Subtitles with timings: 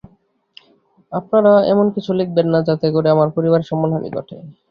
[1.11, 4.35] আপনারা এমন কিছু লিখবেন না, যাতে করে আমার পরিবারের সম্মানহানি ঘটে।